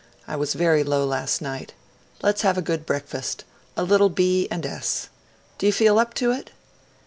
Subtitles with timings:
[0.27, 1.75] I was very low last night.
[2.23, 3.43] Let's have a good breakfast
[3.77, 4.47] a little b.
[4.49, 5.09] and s.
[5.59, 6.49] Do you feel up to it?'